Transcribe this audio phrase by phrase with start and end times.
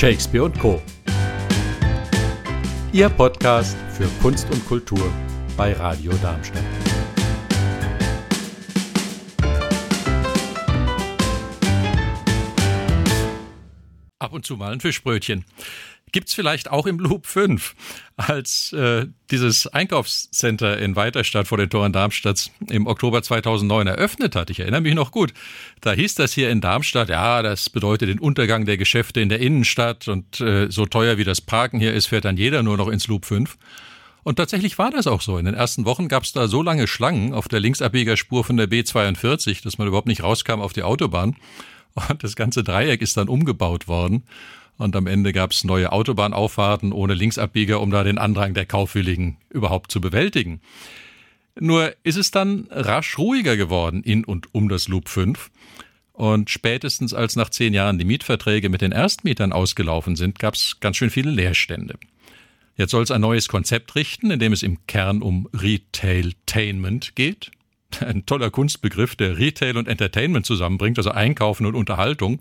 [0.00, 0.80] Shakespeare und Co.
[2.90, 5.12] Ihr Podcast für Kunst und Kultur
[5.58, 6.64] bei Radio Darmstadt.
[14.18, 15.44] Ab und zu mal ein Fischbrötchen.
[16.12, 17.74] Gibt's vielleicht auch im Loop 5.
[18.16, 24.50] Als äh, dieses Einkaufscenter in Weiterstadt vor den Toren Darmstadts im Oktober 2009 eröffnet hat,
[24.50, 25.32] ich erinnere mich noch gut,
[25.80, 29.40] da hieß das hier in Darmstadt, ja, das bedeutet den Untergang der Geschäfte in der
[29.40, 32.88] Innenstadt und äh, so teuer wie das Parken hier ist, fährt dann jeder nur noch
[32.88, 33.56] ins Loop 5.
[34.22, 35.38] Und tatsächlich war das auch so.
[35.38, 38.68] In den ersten Wochen gab es da so lange Schlangen auf der Linksabbiegerspur von der
[38.68, 41.36] B42, dass man überhaupt nicht rauskam auf die Autobahn.
[41.94, 44.24] Und das ganze Dreieck ist dann umgebaut worden.
[44.80, 49.36] Und am Ende gab es neue Autobahnauffahrten ohne Linksabbieger, um da den Andrang der Kaufwilligen
[49.50, 50.62] überhaupt zu bewältigen.
[51.54, 55.50] Nur ist es dann rasch ruhiger geworden in und um das Loop 5.
[56.14, 60.78] Und spätestens als nach zehn Jahren die Mietverträge mit den Erstmietern ausgelaufen sind, gab es
[60.80, 61.96] ganz schön viele Leerstände.
[62.74, 67.50] Jetzt soll es ein neues Konzept richten, in dem es im Kern um Retailtainment geht.
[68.00, 72.40] Ein toller Kunstbegriff, der Retail und Entertainment zusammenbringt, also Einkaufen und Unterhaltung.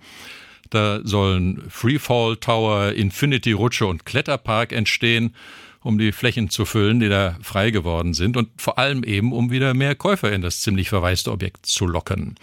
[0.69, 5.35] Da sollen Freefall Tower, Infinity Rutsche und Kletterpark entstehen,
[5.81, 9.51] um die Flächen zu füllen, die da frei geworden sind und vor allem eben, um
[9.51, 12.35] wieder mehr Käufer in das ziemlich verwaiste Objekt zu locken.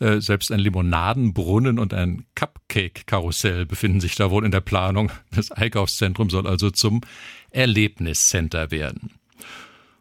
[0.00, 5.10] Äh, selbst ein Limonadenbrunnen und ein Cupcake-Karussell befinden sich da wohl in der Planung.
[5.34, 7.00] Das Einkaufszentrum soll also zum
[7.50, 9.10] Erlebniscenter werden.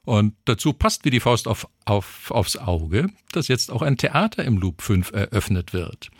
[0.04, 4.46] Und dazu passt wie die Faust auf, auf, aufs Auge, dass jetzt auch ein Theater
[4.46, 6.12] im Loop 5 eröffnet wird.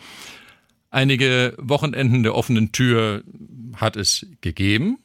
[0.90, 3.22] Einige Wochenenden der offenen Tür
[3.74, 4.98] hat es gegeben.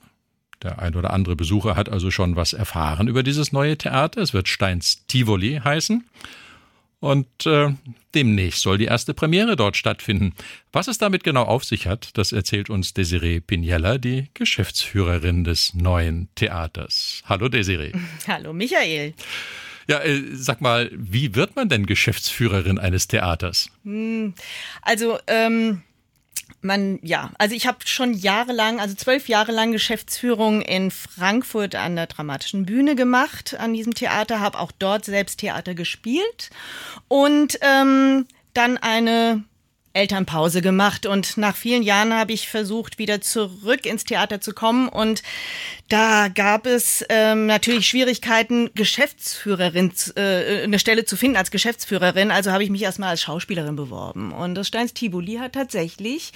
[0.62, 4.22] Der ein oder andere Besucher hat also schon was erfahren über dieses neue Theater.
[4.22, 6.06] Es wird Steins Tivoli heißen.
[7.02, 7.73] Und äh,
[8.16, 10.34] demnächst soll die erste Premiere dort stattfinden.
[10.72, 15.74] Was es damit genau auf sich hat, das erzählt uns Desiree Pignella, die Geschäftsführerin des
[15.74, 17.22] neuen Theaters.
[17.25, 17.91] Hallo Desiree.
[18.28, 19.16] Hallo Michael.
[19.88, 23.70] Ja, äh, sag mal, wie wird man denn Geschäftsführerin eines Theaters?
[23.84, 24.34] Hm,
[24.82, 25.82] also, ähm,
[26.62, 31.96] man, ja, also ich habe schon jahrelang, also zwölf Jahre lang Geschäftsführung in Frankfurt an
[31.96, 36.50] der Dramatischen Bühne gemacht, an diesem Theater, habe auch dort selbst Theater gespielt
[37.08, 39.44] und ähm, dann eine
[39.94, 44.90] Elternpause gemacht und nach vielen Jahren habe ich versucht, wieder zurück ins Theater zu kommen
[44.90, 45.22] und
[45.94, 52.32] da gab es ähm, natürlich Schwierigkeiten, Geschäftsführerin, äh, eine Stelle zu finden als Geschäftsführerin.
[52.32, 54.32] Also habe ich mich erstmal als Schauspielerin beworben.
[54.32, 56.34] Und das Steins Tivoli hat tatsächlich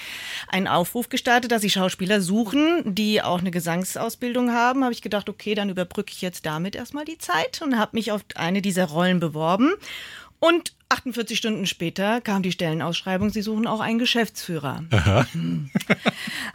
[0.47, 4.83] einen Aufruf gestartet, dass sie Schauspieler suchen, die auch eine Gesangsausbildung haben.
[4.83, 8.11] Habe ich gedacht, okay, dann überbrücke ich jetzt damit erstmal die Zeit und habe mich
[8.11, 9.73] auf eine dieser Rollen beworben.
[10.39, 14.83] Und 48 Stunden später kam die Stellenausschreibung, sie suchen auch einen Geschäftsführer.
[14.91, 15.27] Aha.
[15.31, 15.69] Hm.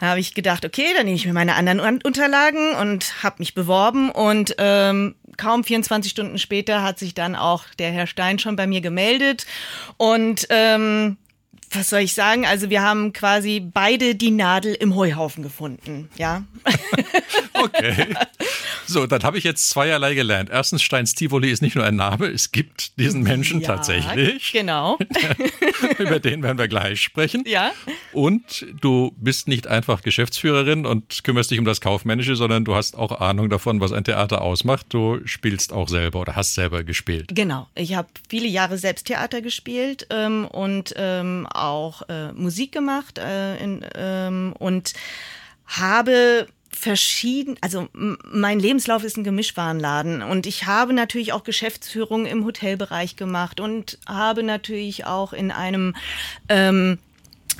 [0.00, 3.54] Da habe ich gedacht, okay, dann nehme ich mir meine anderen Unterlagen und habe mich
[3.54, 8.56] beworben und ähm, kaum 24 Stunden später hat sich dann auch der Herr Stein schon
[8.56, 9.46] bei mir gemeldet
[9.96, 11.18] und ähm,
[11.74, 12.46] was soll ich sagen?
[12.46, 16.44] Also wir haben quasi beide die Nadel im Heuhaufen gefunden, ja.
[17.54, 18.14] okay.
[18.92, 20.50] So, dann habe ich jetzt zweierlei gelernt.
[20.50, 24.52] Erstens, Steins Tivoli ist nicht nur ein Name, es gibt diesen Menschen ja, tatsächlich.
[24.52, 24.98] Genau.
[25.98, 27.42] Über den werden wir gleich sprechen.
[27.46, 27.72] Ja.
[28.12, 32.94] Und du bist nicht einfach Geschäftsführerin und kümmerst dich um das Kaufmännische, sondern du hast
[32.96, 34.86] auch Ahnung davon, was ein Theater ausmacht.
[34.90, 37.30] Du spielst auch selber oder hast selber gespielt.
[37.34, 37.68] Genau.
[37.74, 43.56] Ich habe viele Jahre selbst Theater gespielt ähm, und ähm, auch äh, Musik gemacht äh,
[43.56, 44.92] in, ähm, und
[45.64, 52.44] habe verschieden, also mein Lebenslauf ist ein Gemischwarenladen und ich habe natürlich auch Geschäftsführung im
[52.44, 55.94] Hotelbereich gemacht und habe natürlich auch in einem
[56.48, 56.98] ähm,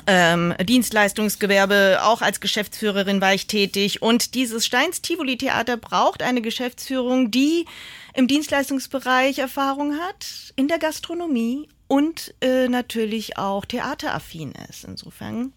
[0.06, 4.02] ähm, Dienstleistungsgewerbe, auch als Geschäftsführerin war ich tätig.
[4.02, 7.66] Und dieses Steins Tivoli Theater braucht eine Geschäftsführung, die
[8.14, 14.84] im Dienstleistungsbereich Erfahrung hat, in der Gastronomie und äh, natürlich auch theateraffin ist.
[14.84, 15.52] Insofern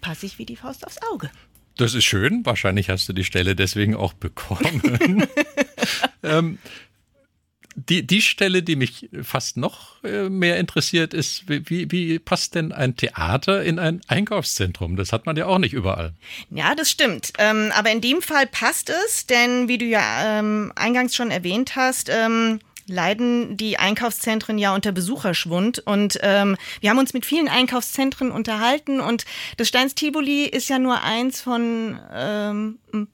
[0.00, 1.30] passe ich wie die Faust aufs Auge.
[1.76, 2.44] Das ist schön.
[2.44, 5.26] Wahrscheinlich hast du die Stelle deswegen auch bekommen.
[6.22, 6.58] ähm,
[7.76, 12.72] die, die Stelle, die mich fast noch äh, mehr interessiert, ist, wie, wie passt denn
[12.72, 14.96] ein Theater in ein Einkaufszentrum?
[14.96, 16.14] Das hat man ja auch nicht überall.
[16.50, 17.34] Ja, das stimmt.
[17.38, 21.76] Ähm, aber in dem Fall passt es, denn wie du ja ähm, eingangs schon erwähnt
[21.76, 25.80] hast, ähm, leiden die Einkaufszentren ja unter Besucherschwund.
[25.80, 29.24] Und ähm, wir haben uns mit vielen Einkaufszentren unterhalten und
[29.56, 33.08] das Steins Tivoli ist ja nur eins von ähm, ein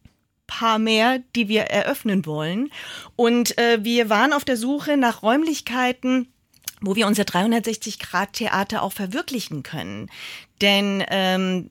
[0.46, 2.70] paar mehr, die wir eröffnen wollen.
[3.16, 6.28] Und äh, wir waren auf der Suche nach Räumlichkeiten,
[6.80, 10.10] wo wir unser 360-Grad-Theater auch verwirklichen können.
[10.60, 11.70] Denn ähm,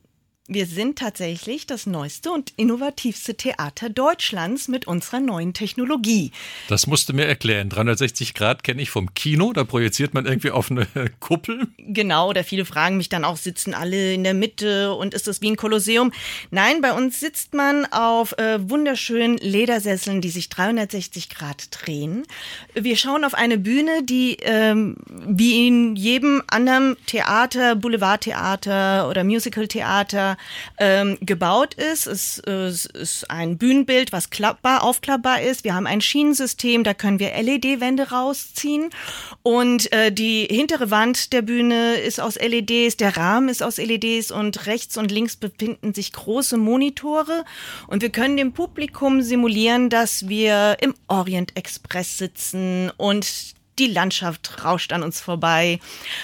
[0.54, 6.30] Wir sind tatsächlich das neueste und innovativste Theater Deutschlands mit unserer neuen Technologie.
[6.68, 7.70] Das musst du mir erklären.
[7.70, 10.86] 360 Grad kenne ich vom Kino, da projiziert man irgendwie auf eine
[11.20, 11.68] Kuppel.
[11.78, 15.40] Genau, oder viele fragen mich dann auch, sitzen alle in der Mitte und ist das
[15.40, 16.12] wie ein Kolosseum?
[16.50, 22.24] Nein, bei uns sitzt man auf äh, wunderschönen Ledersesseln, die sich 360 Grad drehen.
[22.74, 30.36] Wir schauen auf eine Bühne, die ähm, wie in jedem anderen Theater, Boulevardtheater oder Musicaltheater
[30.78, 32.06] ähm, gebaut ist.
[32.06, 35.64] Es, es ist ein Bühnenbild, was klappbar, aufklappbar ist.
[35.64, 38.90] Wir haben ein Schienensystem, da können wir LED-Wände rausziehen.
[39.42, 44.30] Und äh, die hintere Wand der Bühne ist aus LEDs, der Rahmen ist aus LEDs
[44.30, 47.44] und rechts und links befinden sich große Monitore.
[47.86, 54.64] Und wir können dem Publikum simulieren, dass wir im Orient Express sitzen und die Landschaft
[54.64, 55.78] rauscht an uns vorbei.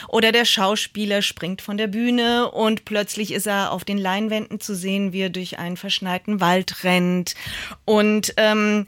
[0.09, 4.75] Oder der Schauspieler springt von der Bühne und plötzlich ist er auf den Leinwänden zu
[4.75, 7.35] sehen, wie er durch einen verschneiten Wald rennt.
[7.85, 8.87] Und ähm,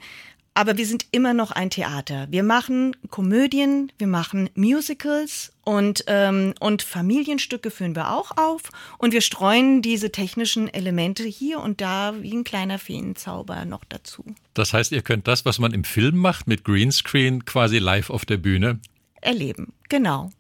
[0.54, 2.26] aber wir sind immer noch ein Theater.
[2.30, 8.62] Wir machen Komödien, wir machen Musicals und, ähm, und Familienstücke führen wir auch auf.
[8.98, 14.24] Und wir streuen diese technischen Elemente hier und da wie ein kleiner Feenzauber noch dazu.
[14.54, 18.24] Das heißt, ihr könnt das, was man im Film macht, mit Greenscreen quasi live auf
[18.24, 18.80] der Bühne
[19.20, 19.72] erleben.
[19.88, 20.30] Genau.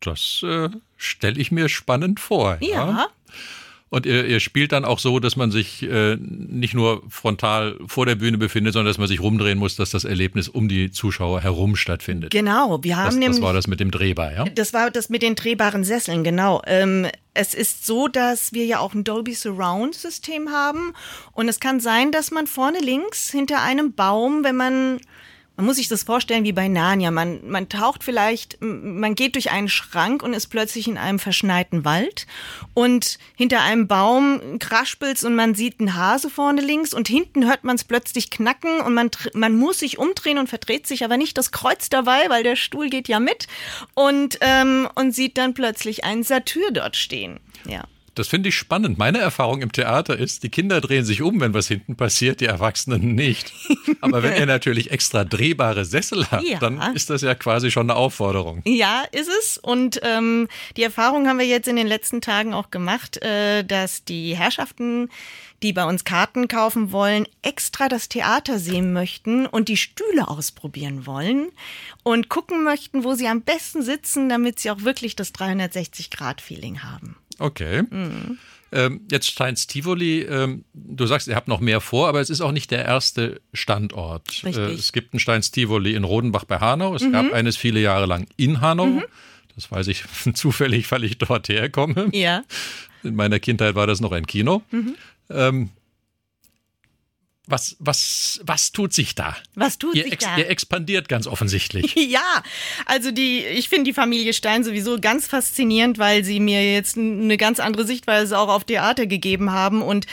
[0.00, 2.58] Das äh, stelle ich mir spannend vor.
[2.60, 2.90] ja.
[2.90, 3.06] ja.
[3.90, 8.04] Und ihr, ihr spielt dann auch so, dass man sich äh, nicht nur frontal vor
[8.06, 11.40] der Bühne befindet, sondern dass man sich rumdrehen muss, dass das Erlebnis um die Zuschauer
[11.40, 12.30] herum stattfindet.
[12.30, 13.38] Genau, wir haben das, nämlich.
[13.38, 14.44] Das war das mit dem Drehbar, ja?
[14.44, 16.60] Das war das mit den drehbaren Sesseln, genau.
[16.66, 20.92] Ähm, es ist so, dass wir ja auch ein Dolby Surround System haben
[21.32, 25.00] und es kann sein, dass man vorne links hinter einem Baum, wenn man
[25.58, 27.10] man muss sich das vorstellen wie bei Narnia.
[27.10, 31.84] Man, man taucht vielleicht, man geht durch einen Schrank und ist plötzlich in einem verschneiten
[31.84, 32.28] Wald
[32.74, 37.64] und hinter einem Baum kraspelt's und man sieht einen Hase vorne links und hinten hört
[37.64, 41.36] man es plötzlich knacken und man, man muss sich umdrehen und verdreht sich aber nicht
[41.36, 43.48] das Kreuz dabei, weil der Stuhl geht ja mit
[43.94, 47.40] und, ähm, und sieht dann plötzlich einen Satyr dort stehen.
[47.66, 47.82] Ja.
[48.18, 48.98] Das finde ich spannend.
[48.98, 52.46] Meine Erfahrung im Theater ist, die Kinder drehen sich um, wenn was hinten passiert, die
[52.46, 53.52] Erwachsenen nicht.
[54.00, 56.58] Aber wenn ihr natürlich extra drehbare Sessel habt, ja.
[56.58, 58.62] dann ist das ja quasi schon eine Aufforderung.
[58.64, 59.58] Ja, ist es.
[59.58, 64.04] Und ähm, die Erfahrung haben wir jetzt in den letzten Tagen auch gemacht, äh, dass
[64.04, 65.08] die Herrschaften
[65.62, 71.04] die bei uns Karten kaufen wollen, extra das Theater sehen möchten und die Stühle ausprobieren
[71.04, 71.50] wollen
[72.04, 77.16] und gucken möchten, wo sie am besten sitzen, damit sie auch wirklich das 360-Grad-Feeling haben.
[77.38, 77.82] Okay.
[77.82, 78.38] Mhm.
[78.70, 82.42] Ähm, jetzt Steins Tivoli, ähm, du sagst, ihr habt noch mehr vor, aber es ist
[82.42, 84.44] auch nicht der erste Standort.
[84.44, 86.94] Äh, es gibt ein Steins Tivoli in Rodenbach bei Hanau.
[86.94, 87.12] Es mhm.
[87.12, 88.86] gab eines viele Jahre lang in Hanau.
[88.86, 89.04] Mhm.
[89.54, 90.04] Das weiß ich
[90.34, 92.10] zufällig, weil ich dort herkomme.
[92.12, 92.42] Ja.
[93.02, 94.62] In meiner Kindheit war das noch ein Kino.
[94.70, 94.96] Mhm.
[95.30, 95.70] Ähm,
[97.48, 99.36] was, was, was tut sich da?
[99.54, 100.36] Was tut ihr sich da?
[100.36, 101.94] Ihr expandiert ganz offensichtlich.
[101.96, 102.42] ja,
[102.86, 107.36] also die, ich finde die Familie Stein sowieso ganz faszinierend, weil sie mir jetzt eine
[107.36, 110.06] ganz andere Sichtweise auch auf Theater gegeben haben und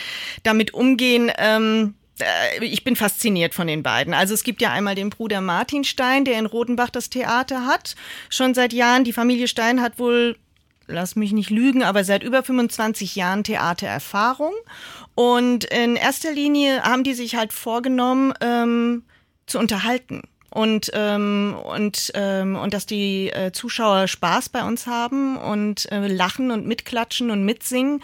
[0.44, 1.32] damit umgehen.
[1.38, 4.14] Ähm, äh, ich bin fasziniert von den beiden.
[4.14, 7.96] Also es gibt ja einmal den Bruder Martin Stein, der in Rodenbach das Theater hat,
[8.30, 9.04] schon seit Jahren.
[9.04, 10.38] Die Familie Stein hat wohl
[10.88, 14.54] lass mich nicht lügen, aber seit über 25 Jahren Theatererfahrung.
[15.16, 19.04] Und in erster Linie haben die sich halt vorgenommen, ähm,
[19.46, 20.24] zu unterhalten.
[20.56, 26.08] Und, ähm, und, ähm, und dass die äh, Zuschauer Spaß bei uns haben und äh,
[26.08, 28.02] lachen und mitklatschen und mitsingen.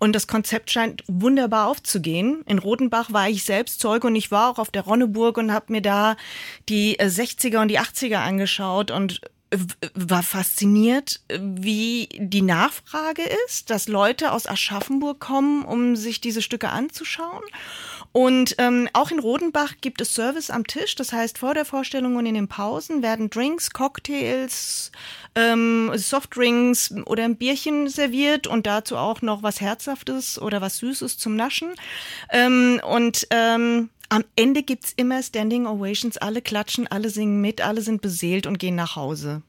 [0.00, 2.42] Und das Konzept scheint wunderbar aufzugehen.
[2.46, 5.70] In Rodenbach war ich selbst Zeuge und ich war auch auf der Ronneburg und habe
[5.70, 6.16] mir da
[6.68, 9.20] die äh, 60er und die 80er angeschaut und
[9.94, 16.70] war fasziniert, wie die Nachfrage ist, dass Leute aus Aschaffenburg kommen, um sich diese Stücke
[16.70, 17.42] anzuschauen.
[18.12, 20.94] Und ähm, auch in Rodenbach gibt es Service am Tisch.
[20.94, 24.92] Das heißt, vor der Vorstellung und in den Pausen werden Drinks, Cocktails,
[25.34, 31.18] ähm, Softdrinks oder ein Bierchen serviert und dazu auch noch was Herzhaftes oder was Süßes
[31.18, 31.74] zum Naschen.
[32.30, 37.60] Ähm, und ähm, am Ende gibt es immer Standing Ovations, alle klatschen, alle singen mit,
[37.60, 39.42] alle sind beseelt und gehen nach Hause.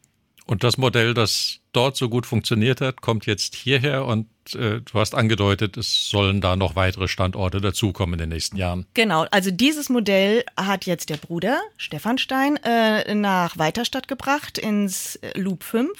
[0.47, 4.93] Und das Modell, das dort so gut funktioniert hat, kommt jetzt hierher und äh, du
[4.93, 8.87] hast angedeutet, es sollen da noch weitere Standorte dazukommen in den nächsten Jahren.
[8.95, 15.19] Genau, also dieses Modell hat jetzt der Bruder Stefan Stein äh, nach Weiterstadt gebracht ins
[15.35, 15.91] Loop 5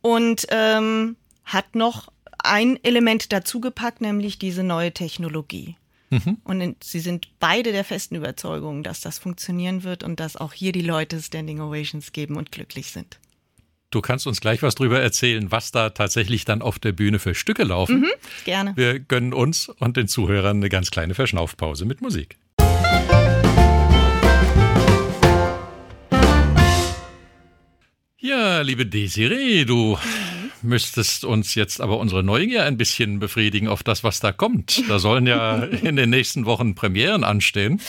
[0.00, 5.76] und ähm, hat noch ein Element dazugepackt, nämlich diese neue Technologie.
[6.24, 6.38] Mhm.
[6.44, 10.72] Und sie sind beide der festen Überzeugung, dass das funktionieren wird und dass auch hier
[10.72, 13.18] die Leute Standing Ovations geben und glücklich sind.
[13.90, 17.34] Du kannst uns gleich was drüber erzählen, was da tatsächlich dann auf der Bühne für
[17.34, 18.00] Stücke laufen.
[18.00, 18.10] Mhm,
[18.44, 18.72] gerne.
[18.76, 22.36] Wir gönnen uns und den Zuhörern eine ganz kleine Verschnaufpause mit Musik.
[28.18, 29.96] Ja, liebe Desiree, du
[30.66, 34.82] müsstest uns jetzt aber unsere Neugier ein bisschen befriedigen auf das, was da kommt.
[34.88, 37.80] Da sollen ja in den nächsten Wochen Premieren anstehen.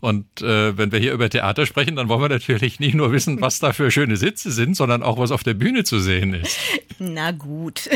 [0.00, 3.40] Und äh, wenn wir hier über Theater sprechen, dann wollen wir natürlich nicht nur wissen,
[3.40, 6.58] was da für schöne Sitze sind, sondern auch, was auf der Bühne zu sehen ist.
[6.98, 7.90] Na gut.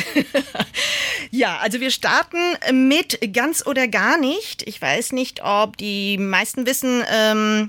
[1.30, 2.38] ja, also wir starten
[2.72, 4.66] mit ganz oder gar nicht.
[4.68, 7.68] Ich weiß nicht, ob die meisten wissen, ähm,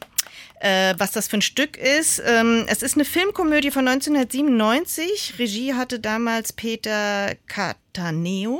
[0.65, 2.22] äh, was das für ein Stück ist.
[2.25, 5.36] Ähm, es ist eine Filmkomödie von 1997.
[5.38, 8.60] Regie hatte damals Peter Cataneo.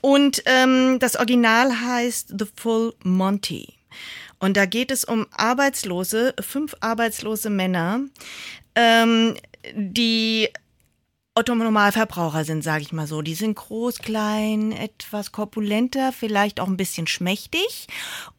[0.00, 3.74] Und ähm, das Original heißt The Full Monty.
[4.38, 8.02] Und da geht es um Arbeitslose, fünf arbeitslose Männer,
[8.76, 9.34] ähm,
[9.74, 10.50] die
[11.36, 13.20] Otto-Normalverbraucher sind, sage ich mal so.
[13.20, 17.88] Die sind groß, klein, etwas korpulenter, vielleicht auch ein bisschen schmächtig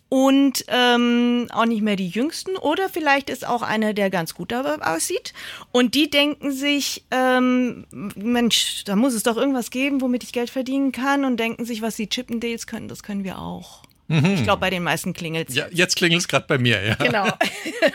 [0.08, 2.56] und ähm, auch nicht mehr die Jüngsten.
[2.56, 5.34] Oder vielleicht ist auch einer, der ganz gut aussieht.
[5.74, 7.86] Und die denken sich, ähm,
[8.16, 11.26] Mensch, da muss es doch irgendwas geben, womit ich Geld verdienen kann.
[11.26, 13.85] Und denken sich, was die Chippendales können, das können wir auch.
[14.08, 14.36] Mhm.
[14.36, 16.96] Ich glaube, bei den meisten klingelt Ja, jetzt klingelt es gerade bei mir, ja.
[16.96, 17.28] Genau.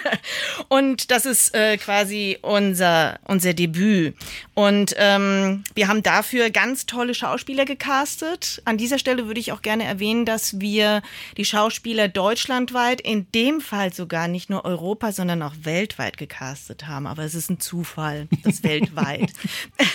[0.69, 4.17] und das ist äh, quasi unser, unser Debüt.
[4.55, 8.61] Und ähm, wir haben dafür ganz tolle Schauspieler gecastet.
[8.65, 11.03] An dieser Stelle würde ich auch gerne erwähnen, dass wir
[11.37, 17.07] die Schauspieler deutschlandweit, in dem Fall sogar nicht nur Europa, sondern auch weltweit gecastet haben.
[17.07, 19.33] Aber es ist ein Zufall, das weltweit.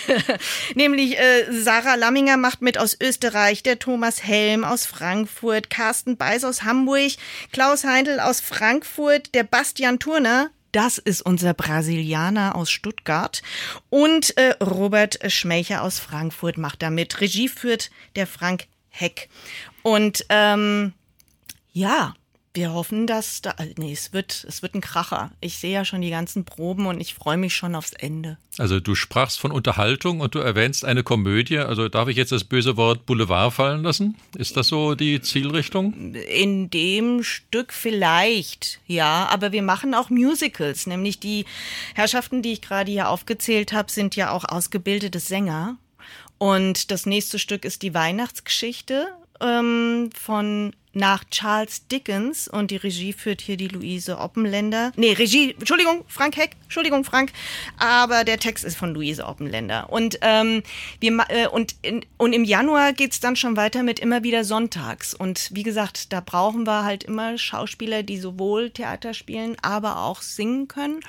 [0.74, 6.16] Nämlich äh, Sarah Lamminger macht mit aus Österreich, der Thomas Helm aus Frankfurt, Carsten Carsten
[6.16, 7.12] Beis aus Hamburg,
[7.52, 13.42] Klaus Heindl aus Frankfurt, der Bastian Turner, das ist unser Brasilianer aus Stuttgart.
[13.88, 17.20] Und äh, Robert Schmelcher aus Frankfurt macht damit.
[17.20, 19.28] Regie führt der Frank Heck.
[19.82, 20.92] Und ähm,
[21.72, 22.14] ja,
[22.56, 23.52] wir hoffen, dass da.
[23.58, 25.30] Äh, nee, es wird, es wird ein Kracher.
[25.40, 28.38] Ich sehe ja schon die ganzen Proben und ich freue mich schon aufs Ende.
[28.58, 31.58] Also du sprachst von Unterhaltung und du erwähnst eine Komödie.
[31.58, 34.16] Also darf ich jetzt das böse Wort Boulevard fallen lassen?
[34.36, 36.14] Ist das so die Zielrichtung?
[36.14, 39.28] In dem Stück vielleicht, ja.
[39.30, 40.86] Aber wir machen auch Musicals.
[40.86, 41.44] Nämlich die
[41.94, 45.76] Herrschaften, die ich gerade hier aufgezählt habe, sind ja auch ausgebildete Sänger.
[46.38, 49.08] Und das nächste Stück ist die Weihnachtsgeschichte
[49.40, 54.92] ähm, von nach Charles Dickens und die Regie führt hier die Luise Oppenländer.
[54.96, 57.32] Nee, Regie, Entschuldigung, Frank Heck, Entschuldigung, Frank,
[57.76, 59.90] aber der Text ist von Luise Oppenländer.
[59.90, 60.62] Und, ähm,
[60.98, 65.12] wir, äh, und, in, und im Januar geht's dann schon weiter mit immer wieder sonntags.
[65.12, 70.22] Und wie gesagt, da brauchen wir halt immer Schauspieler, die sowohl Theater spielen, aber auch
[70.22, 71.00] singen können.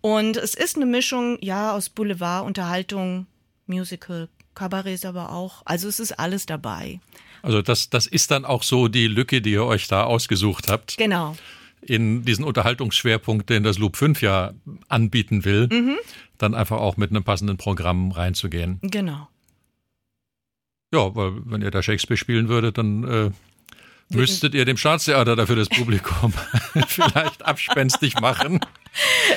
[0.00, 3.26] Und es ist eine Mischung, ja, aus Boulevard, Unterhaltung,
[3.66, 5.62] Musical, Kabarett aber auch.
[5.64, 7.00] Also es ist alles dabei.
[7.42, 10.96] Also das, das ist dann auch so die Lücke, die ihr euch da ausgesucht habt.
[10.96, 11.36] Genau.
[11.80, 14.52] In diesen Unterhaltungsschwerpunkt, den das Loop 5 ja
[14.88, 15.96] anbieten will, mhm.
[16.38, 18.78] dann einfach auch mit einem passenden Programm reinzugehen.
[18.82, 19.28] Genau.
[20.94, 23.30] Ja, weil wenn ihr da Shakespeare spielen würdet, dann äh,
[24.12, 26.32] müsstet ihr dem Staatstheater dafür das Publikum
[26.86, 28.60] vielleicht abspenstig machen.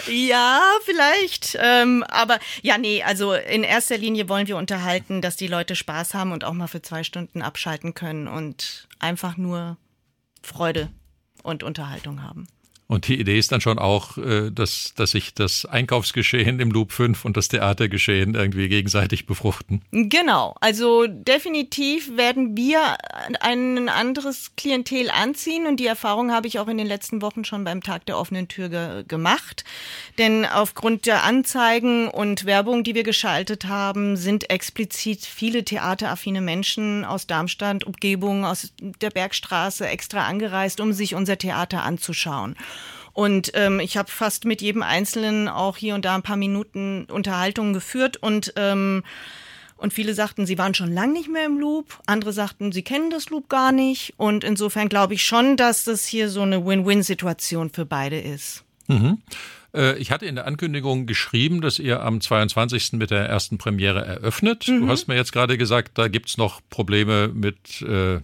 [0.07, 1.57] Ja, vielleicht.
[1.61, 6.13] Ähm, aber ja, nee, also in erster Linie wollen wir unterhalten, dass die Leute Spaß
[6.13, 9.77] haben und auch mal für zwei Stunden abschalten können und einfach nur
[10.41, 10.89] Freude
[11.43, 12.47] und Unterhaltung haben.
[12.87, 16.91] Und die Idee ist dann schon auch, äh, dass, dass sich das Einkaufsgeschehen im Loop
[16.91, 19.81] 5 und das Theatergeschehen irgendwie gegenseitig befruchten.
[19.91, 20.55] Genau.
[20.61, 22.97] Also definitiv werden wir
[23.41, 27.63] ein anderes Klientel anziehen und die Erfahrung habe ich auch in den letzten Wochen schon
[27.63, 29.63] beim Tag der offenen Tür ge gemacht.
[30.19, 37.03] Denn aufgrund der Anzeigen und Werbung, die wir geschaltet haben, sind explizit viele theateraffine Menschen
[37.03, 42.55] aus Darmstadt, Umgebung, aus der Bergstraße extra angereist, um sich unser Theater anzuschauen.
[43.15, 47.05] Und ähm, ich habe fast mit jedem Einzelnen auch hier und da ein paar Minuten
[47.05, 49.03] Unterhaltung geführt und ähm,
[49.77, 51.99] und viele sagten, sie waren schon lange nicht mehr im Loop.
[52.05, 54.13] Andere sagten, sie kennen das Loop gar nicht.
[54.17, 58.63] Und insofern glaube ich schon, dass das hier so eine Win-Win-Situation für beide ist.
[58.87, 59.21] Mhm.
[59.73, 62.93] Äh, ich hatte in der Ankündigung geschrieben, dass ihr am 22.
[62.93, 64.67] mit der ersten Premiere eröffnet.
[64.67, 64.81] Mhm.
[64.81, 68.21] Du hast mir jetzt gerade gesagt, da gibt es noch Probleme mit äh,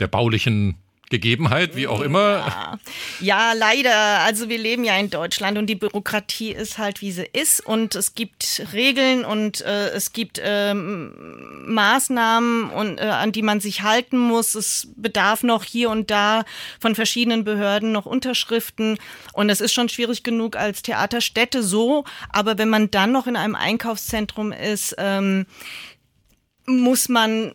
[0.00, 0.76] der baulichen
[1.14, 2.38] Gegebenheit, wie auch immer.
[2.38, 2.78] Ja.
[3.20, 4.20] ja, leider.
[4.20, 7.64] Also wir leben ja in Deutschland und die Bürokratie ist halt, wie sie ist.
[7.64, 13.60] Und es gibt Regeln und äh, es gibt ähm, Maßnahmen, und, äh, an die man
[13.60, 14.56] sich halten muss.
[14.56, 16.44] Es bedarf noch hier und da
[16.80, 18.98] von verschiedenen Behörden noch Unterschriften.
[19.32, 22.04] Und es ist schon schwierig genug als Theaterstätte so.
[22.28, 25.46] Aber wenn man dann noch in einem Einkaufszentrum ist, ähm,
[26.66, 27.54] muss man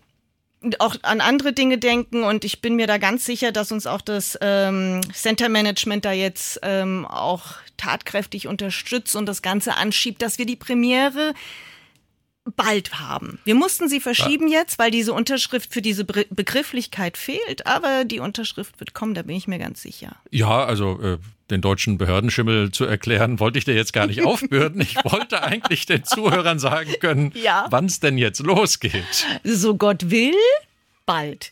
[0.79, 4.01] auch an andere Dinge denken und ich bin mir da ganz sicher, dass uns auch
[4.01, 10.37] das ähm, Center Management da jetzt ähm, auch tatkräftig unterstützt und das Ganze anschiebt, dass
[10.37, 11.33] wir die Premiere
[12.55, 13.39] bald haben.
[13.45, 14.59] Wir mussten sie verschieben ja.
[14.59, 19.35] jetzt, weil diese Unterschrift für diese Begrifflichkeit fehlt, aber die Unterschrift wird kommen, da bin
[19.35, 20.15] ich mir ganz sicher.
[20.31, 21.17] Ja, also äh,
[21.51, 24.81] den deutschen Behördenschimmel zu erklären, wollte ich dir jetzt gar nicht aufbürden.
[24.81, 27.67] Ich wollte eigentlich den Zuhörern sagen können, ja.
[27.69, 29.25] wann es denn jetzt losgeht.
[29.43, 30.33] So Gott will,
[31.09, 31.51] bald.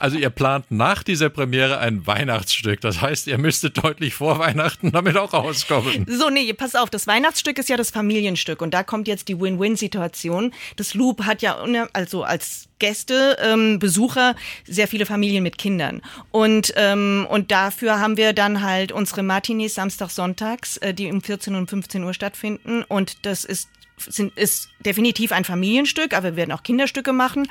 [0.00, 2.80] also ihr plant nach dieser Premiere ein Weihnachtsstück.
[2.80, 6.04] Das heißt, ihr müsstet deutlich vor Weihnachten damit auch rauskommen.
[6.08, 9.40] So, nee, pass auf, das Weihnachtsstück ist ja das Familienstück und da kommt jetzt die
[9.40, 10.52] Win-Win-Situation.
[10.74, 11.58] Das Loop hat ja
[11.92, 14.34] also als Gäste, ähm, Besucher,
[14.66, 16.02] sehr viele Familien mit Kindern.
[16.32, 21.22] Und, ähm, und dafür haben wir dann halt unsere Matinees Samstag, Sonntags, äh, die um
[21.22, 22.82] 14 und 15 Uhr stattfinden.
[22.82, 23.68] Und das ist
[24.08, 27.48] sind, ist definitiv ein Familienstück, aber wir werden auch Kinderstücke machen.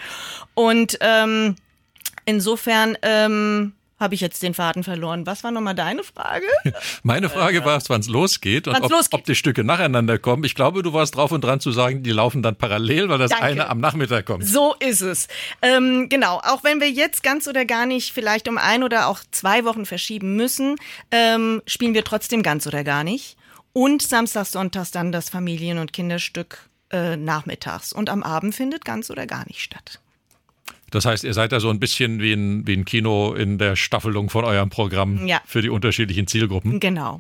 [0.53, 1.55] Und ähm,
[2.25, 5.25] insofern ähm, habe ich jetzt den Faden verloren.
[5.25, 6.45] Was war nochmal deine Frage?
[7.03, 9.19] Meine Frage war, wann es losgeht und ob, losgeht.
[9.19, 10.43] ob, die Stücke nacheinander kommen.
[10.45, 13.31] Ich glaube, du warst drauf und dran zu sagen, die laufen dann parallel, weil das
[13.31, 13.45] Danke.
[13.45, 14.45] eine am Nachmittag kommt.
[14.45, 15.27] So ist es.
[15.61, 16.39] Ähm, genau.
[16.43, 19.85] Auch wenn wir jetzt ganz oder gar nicht vielleicht um ein oder auch zwei Wochen
[19.85, 20.77] verschieben müssen,
[21.11, 23.35] ähm, spielen wir trotzdem ganz oder gar nicht.
[23.73, 27.93] Und samstags, sonntags dann das Familien- und Kinderstück äh, nachmittags.
[27.93, 29.99] Und am Abend findet ganz oder gar nicht statt.
[30.91, 33.75] Das heißt, ihr seid da so ein bisschen wie ein, wie ein Kino in der
[33.75, 35.41] Staffelung von eurem Programm ja.
[35.45, 36.79] für die unterschiedlichen Zielgruppen.
[36.79, 37.19] Genau.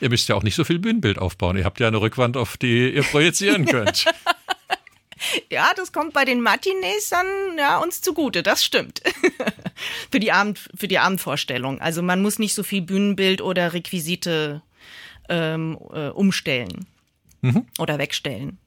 [0.00, 1.56] Ihr müsst ja auch nicht so viel Bühnenbild aufbauen.
[1.56, 4.04] Ihr habt ja eine Rückwand, auf die ihr projizieren könnt.
[5.50, 9.00] ja, das kommt bei den Matinees dann ja, uns zugute, das stimmt.
[10.10, 11.80] für, die Abend, für die Abendvorstellung.
[11.80, 14.62] Also man muss nicht so viel Bühnenbild oder Requisite
[15.28, 16.86] ähm, äh, umstellen
[17.42, 17.66] mhm.
[17.78, 18.58] oder wegstellen.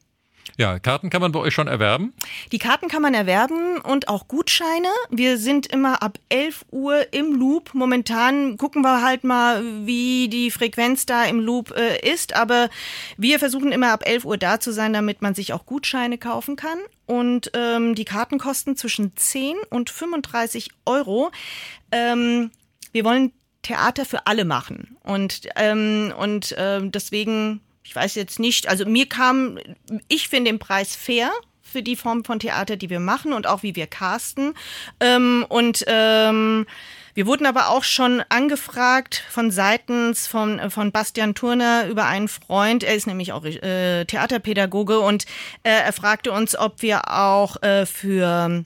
[0.56, 2.12] Ja, Karten kann man bei euch schon erwerben?
[2.50, 4.88] Die Karten kann man erwerben und auch Gutscheine.
[5.08, 7.74] Wir sind immer ab 11 Uhr im Loop.
[7.74, 12.34] Momentan gucken wir halt mal, wie die Frequenz da im Loop äh, ist.
[12.34, 12.70] Aber
[13.16, 16.56] wir versuchen immer ab 11 Uhr da zu sein, damit man sich auch Gutscheine kaufen
[16.56, 16.78] kann.
[17.06, 21.30] Und ähm, die Karten kosten zwischen 10 und 35 Euro.
[21.92, 22.50] Ähm,
[22.90, 23.32] wir wollen
[23.68, 24.96] Theater für alle machen.
[25.02, 29.58] Und, ähm, und äh, deswegen, ich weiß jetzt nicht, also mir kam,
[30.08, 33.62] ich finde den Preis fair für die Form von Theater, die wir machen und auch
[33.62, 34.54] wie wir casten.
[35.00, 36.66] Ähm, und ähm,
[37.12, 42.84] wir wurden aber auch schon angefragt von seitens von, von Bastian Turner über einen Freund.
[42.84, 45.26] Er ist nämlich auch äh, Theaterpädagoge und
[45.62, 48.64] äh, er fragte uns, ob wir auch äh, für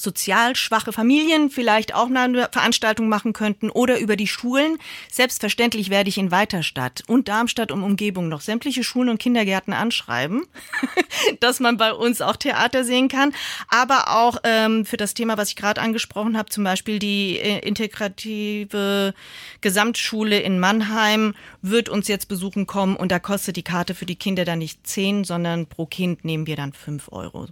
[0.00, 4.78] sozial schwache Familien vielleicht auch eine Veranstaltung machen könnten oder über die Schulen.
[5.10, 10.44] Selbstverständlich werde ich in Weiterstadt und Darmstadt um Umgebung noch sämtliche Schulen und Kindergärten anschreiben,
[11.40, 13.32] dass man bei uns auch Theater sehen kann.
[13.68, 17.58] Aber auch ähm, für das Thema, was ich gerade angesprochen habe, zum Beispiel die äh,
[17.60, 19.14] integrative
[19.60, 24.16] Gesamtschule in Mannheim wird uns jetzt besuchen kommen und da kostet die Karte für die
[24.16, 27.48] Kinder dann nicht zehn, sondern pro Kind nehmen wir dann fünf Euro